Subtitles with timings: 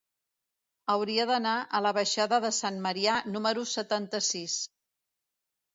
[0.93, 4.59] Hauria d'anar a la baixada de Sant Marià número setanta-sis.